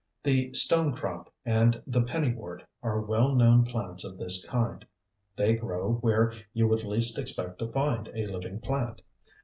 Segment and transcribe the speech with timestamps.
[0.23, 4.83] The Stone crop and the Penny wort are well known plants of this kind.
[5.35, 9.03] They grow where you would least expect to find a living plant.